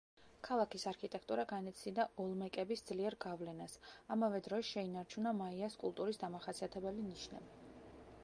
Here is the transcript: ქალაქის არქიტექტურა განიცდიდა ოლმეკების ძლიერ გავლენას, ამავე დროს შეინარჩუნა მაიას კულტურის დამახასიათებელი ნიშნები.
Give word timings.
ქალაქის 0.45 0.83
არქიტექტურა 0.91 1.43
განიცდიდა 1.49 2.05
ოლმეკების 2.23 2.81
ძლიერ 2.91 3.17
გავლენას, 3.25 3.77
ამავე 4.15 4.41
დროს 4.47 4.71
შეინარჩუნა 4.77 5.33
მაიას 5.43 5.77
კულტურის 5.83 6.21
დამახასიათებელი 6.25 7.05
ნიშნები. 7.11 7.53